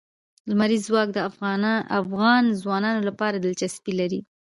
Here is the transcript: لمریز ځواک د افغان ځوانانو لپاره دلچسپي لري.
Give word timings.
لمریز 0.49 0.81
ځواک 0.87 1.09
د 1.13 1.19
افغان 2.01 2.43
ځوانانو 2.61 3.01
لپاره 3.09 3.35
دلچسپي 3.37 3.93
لري. 3.99 4.19